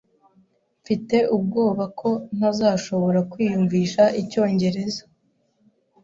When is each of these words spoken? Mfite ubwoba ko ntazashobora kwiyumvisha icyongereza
Mfite 0.81 1.17
ubwoba 1.37 1.83
ko 1.99 2.09
ntazashobora 2.35 3.19
kwiyumvisha 3.31 4.03
icyongereza 4.21 5.01